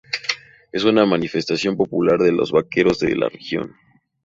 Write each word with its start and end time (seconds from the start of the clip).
Es 0.71 0.83
una 0.83 1.05
manifestación 1.05 1.77
popular 1.77 2.17
de 2.17 2.31
los 2.31 2.51
vaqueros 2.51 2.97
de 2.97 3.15
la 3.15 3.29
región. 3.29 3.75